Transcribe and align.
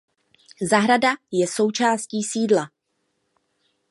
Zahrada 0.61 1.15
je 1.31 1.47
součástí 1.47 2.23
sídla. 2.23 2.71